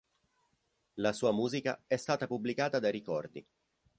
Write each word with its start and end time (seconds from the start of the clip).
La 0.95 1.13
sua 1.13 1.31
musica 1.31 1.83
è 1.85 1.95
stata 1.95 2.25
pubblicata 2.25 2.79
da 2.79 2.89
Ricordi. 2.89 3.45